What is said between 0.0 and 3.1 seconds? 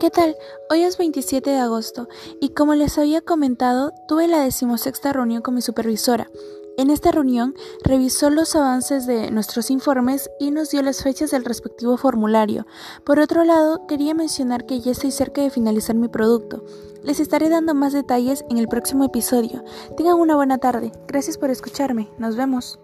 ¿Qué tal? Hoy es 27 de agosto y como les